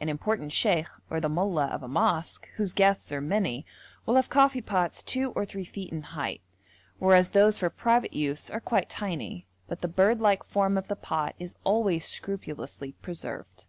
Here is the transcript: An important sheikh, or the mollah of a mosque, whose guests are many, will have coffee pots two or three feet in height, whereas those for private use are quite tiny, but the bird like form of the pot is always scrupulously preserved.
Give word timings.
An 0.00 0.10
important 0.10 0.52
sheikh, 0.52 0.86
or 1.08 1.18
the 1.18 1.30
mollah 1.30 1.68
of 1.68 1.82
a 1.82 1.88
mosque, 1.88 2.46
whose 2.56 2.74
guests 2.74 3.10
are 3.10 3.22
many, 3.22 3.64
will 4.04 4.16
have 4.16 4.28
coffee 4.28 4.60
pots 4.60 5.02
two 5.02 5.30
or 5.30 5.46
three 5.46 5.64
feet 5.64 5.90
in 5.90 6.02
height, 6.02 6.42
whereas 6.98 7.30
those 7.30 7.56
for 7.56 7.70
private 7.70 8.12
use 8.12 8.50
are 8.50 8.60
quite 8.60 8.90
tiny, 8.90 9.46
but 9.68 9.80
the 9.80 9.88
bird 9.88 10.20
like 10.20 10.44
form 10.44 10.76
of 10.76 10.88
the 10.88 10.94
pot 10.94 11.34
is 11.38 11.54
always 11.64 12.04
scrupulously 12.04 12.92
preserved. 13.00 13.64